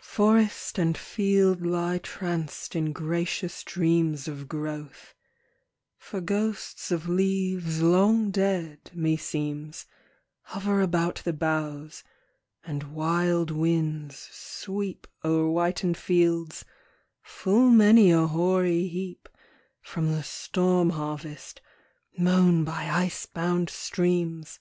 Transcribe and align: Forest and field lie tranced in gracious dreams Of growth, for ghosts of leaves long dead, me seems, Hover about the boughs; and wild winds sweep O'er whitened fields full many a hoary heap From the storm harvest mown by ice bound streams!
Forest 0.00 0.78
and 0.78 0.96
field 0.96 1.60
lie 1.60 1.98
tranced 1.98 2.74
in 2.74 2.94
gracious 2.94 3.62
dreams 3.62 4.26
Of 4.26 4.48
growth, 4.48 5.14
for 5.98 6.22
ghosts 6.22 6.90
of 6.90 7.10
leaves 7.10 7.82
long 7.82 8.30
dead, 8.30 8.90
me 8.94 9.18
seems, 9.18 9.84
Hover 10.44 10.80
about 10.80 11.16
the 11.16 11.34
boughs; 11.34 12.02
and 12.64 12.94
wild 12.94 13.50
winds 13.50 14.16
sweep 14.32 15.06
O'er 15.22 15.44
whitened 15.50 15.98
fields 15.98 16.64
full 17.20 17.68
many 17.68 18.10
a 18.10 18.26
hoary 18.26 18.88
heap 18.88 19.28
From 19.82 20.10
the 20.10 20.22
storm 20.22 20.88
harvest 20.88 21.60
mown 22.16 22.64
by 22.64 22.88
ice 22.88 23.26
bound 23.26 23.68
streams! 23.68 24.58